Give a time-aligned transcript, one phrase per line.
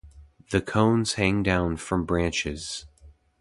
[0.49, 2.87] The cones hang down from branches.